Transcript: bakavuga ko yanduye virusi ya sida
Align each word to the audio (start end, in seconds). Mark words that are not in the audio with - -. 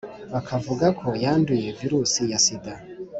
bakavuga 0.33 0.85
ko 0.99 1.07
yanduye 1.23 1.67
virusi 1.79 2.21
ya 2.31 2.39
sida 2.45 2.73